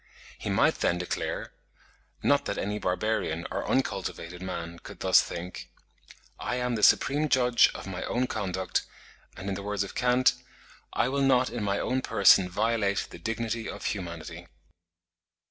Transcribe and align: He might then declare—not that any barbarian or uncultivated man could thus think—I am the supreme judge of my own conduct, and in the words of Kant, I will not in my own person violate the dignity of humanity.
He 0.39 0.49
might 0.49 0.73
then 0.79 0.97
declare—not 0.97 2.45
that 2.45 2.57
any 2.57 2.79
barbarian 2.79 3.45
or 3.51 3.69
uncultivated 3.69 4.41
man 4.41 4.79
could 4.79 5.01
thus 5.01 5.21
think—I 5.21 6.55
am 6.55 6.73
the 6.73 6.81
supreme 6.81 7.29
judge 7.29 7.69
of 7.75 7.85
my 7.85 8.01
own 8.05 8.25
conduct, 8.25 8.83
and 9.37 9.47
in 9.47 9.53
the 9.53 9.61
words 9.61 9.83
of 9.83 9.93
Kant, 9.93 10.33
I 10.91 11.07
will 11.07 11.21
not 11.21 11.51
in 11.51 11.61
my 11.61 11.77
own 11.77 12.01
person 12.01 12.49
violate 12.49 13.09
the 13.11 13.19
dignity 13.19 13.69
of 13.69 13.85
humanity. 13.85 14.47